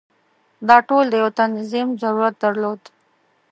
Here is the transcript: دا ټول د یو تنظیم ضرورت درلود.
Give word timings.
دا 0.67 0.77
ټول 0.87 1.05
د 1.09 1.13
یو 1.21 1.29
تنظیم 1.39 1.87
ضرورت 2.01 2.35
درلود. 2.43 2.81